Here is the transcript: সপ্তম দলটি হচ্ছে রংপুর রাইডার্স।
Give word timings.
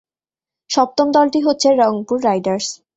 সপ্তম 0.69 1.07
দলটি 1.15 1.39
হচ্ছে 1.47 1.67
রংপুর 1.81 2.17
রাইডার্স। 2.23 2.67